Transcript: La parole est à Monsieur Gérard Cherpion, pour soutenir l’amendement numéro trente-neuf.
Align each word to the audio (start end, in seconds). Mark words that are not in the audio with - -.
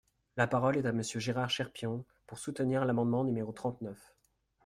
La 0.35 0.47
parole 0.47 0.77
est 0.77 0.85
à 0.87 0.93
Monsieur 0.93 1.19
Gérard 1.19 1.51
Cherpion, 1.51 2.05
pour 2.25 2.39
soutenir 2.39 2.85
l’amendement 2.85 3.23
numéro 3.23 3.51
trente-neuf. 3.51 4.15